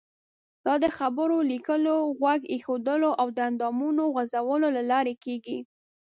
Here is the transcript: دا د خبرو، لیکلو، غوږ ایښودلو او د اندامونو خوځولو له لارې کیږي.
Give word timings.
دا 0.65 0.73
د 0.83 0.85
خبرو، 0.97 1.37
لیکلو، 1.51 1.95
غوږ 2.19 2.41
ایښودلو 2.53 3.09
او 3.21 3.27
د 3.35 3.37
اندامونو 3.49 4.03
خوځولو 4.13 4.67
له 4.77 4.83
لارې 4.91 5.13
کیږي. 5.23 5.59